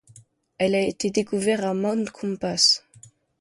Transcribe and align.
Elle 0.57 0.73
a 0.73 0.81
été 0.81 1.11
découverte 1.11 1.61
à 1.63 1.75
Mount 1.75 2.09
Compass. 2.09 2.83